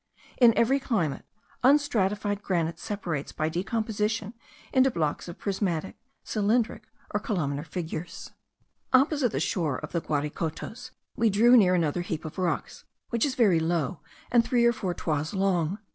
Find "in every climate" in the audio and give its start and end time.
0.39-1.25